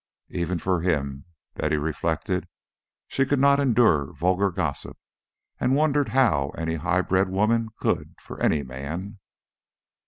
Even 0.31 0.57
for 0.57 0.81
him, 0.81 1.25
Betty 1.53 1.77
reflected, 1.77 2.47
she 3.07 3.23
could 3.23 3.37
not 3.37 3.59
endure 3.59 4.11
vulgar 4.13 4.49
gossip, 4.49 4.97
and 5.59 5.75
wondered 5.75 6.09
how 6.09 6.49
any 6.57 6.73
high 6.73 7.01
bred 7.01 7.29
woman 7.29 7.69
could 7.77 8.15
for 8.19 8.41
any 8.41 8.63
man. 8.63 9.19